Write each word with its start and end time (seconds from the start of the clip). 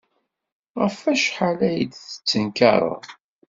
Ɣef 0.81 0.95
wacḥal 1.03 1.59
ay 1.69 1.79
d-tettenkared? 1.85 3.05